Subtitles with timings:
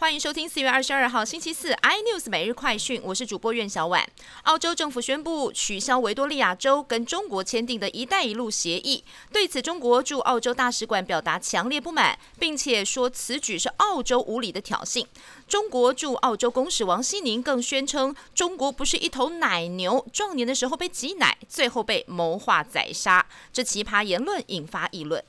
[0.00, 4.02] 欢迎收听四月二十二号星期四 iNews 每日快讯，我是主播苑小婉。
[4.44, 15.04] 澳洲政府宣布取消维多利亚州跟中国签订的一带一路协议，对此中国驻澳洲大使馆表达强烈不满，并且说此举是澳洲无理的挑衅。
[15.46, 23.26] 中国驻澳洲公使王希宁更宣称，中国不是一头奶牛，壮年的时候被挤奶，最后被谋划宰杀。
[23.52, 25.22] 这奇葩言论引发议论。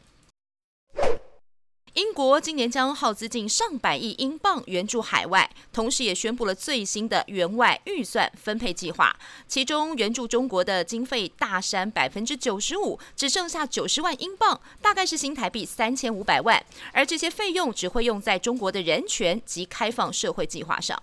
[1.95, 9.13] 英国今年将耗资近上百亿英镑援助海外，同时也宣布了最新的援外预算分配计划。
[9.45, 16.65] 其中援助中国的经费大删百分之九十五，只剩下九十万英镑，大概是新台币三千五百万。
[16.93, 20.97] 而这些费用只会用在中国的人权及开放社会计划上。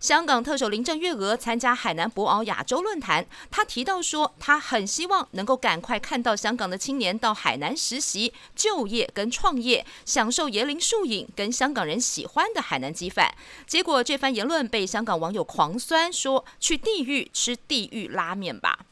[0.00, 13.34] 香港特首林郑月娥参加海南博鳌亚洲论坛，她提到说，她很希望能够赶快看到香港的青年到海南实习、就业跟创业，享受椰林树影跟香港人喜欢的海南鸡饭。
[13.66, 18.85] 结果这番言论被香港网友狂酸，说去地狱吃地狱拉面吧。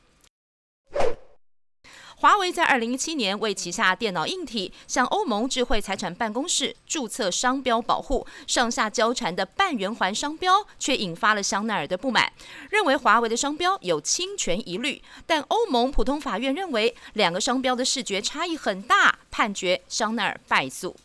[2.24, 12.32] 华为在二零一七年为旗下电脑硬体向欧盟智慧财产办公室注册商标保护，上下交缠的半圆环商标，却引发了香奈儿的不满，
[12.70, 15.02] 认为华为的商标有侵权疑虑。
[15.26, 20.96] 但欧盟普通法院认为两个商标的视觉差异很大，判决香奈儿败诉。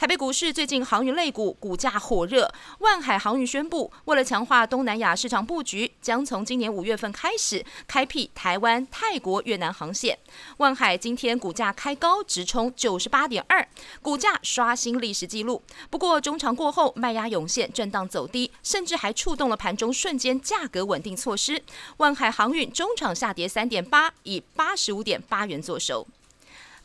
[0.00, 10.18] 台北股市最近航运类股股价火热，万海航运宣布，为了强化东南亚市场布局，将从今年五月份开始开辟台湾、泰国、越南航线。
[10.56, 13.68] 万海今天股价开高，直冲九十八点二，
[14.00, 15.62] 股价刷新历史纪录。
[15.90, 21.62] 不过中长过后卖压涌现，震荡走低，甚至还触动了盘中瞬间价格稳定措施。
[21.98, 26.06] 万海航运中场下跌三点八，以八十五点八元作收。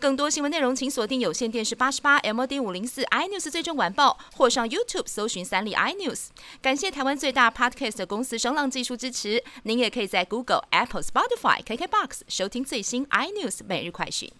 [0.06, 6.27] 更多新闻内容，请锁定有线电视八十八 MOD 五零四 iNews 最终晚报，或上 YouTube 搜寻三立 iNews。
[6.61, 9.43] 感谢台湾最大 Podcast 公司声浪技术支持。
[9.64, 14.32] 您也可以在 Google、Apple、Spotify、KKBox 收听最新 iNews 每日快讯。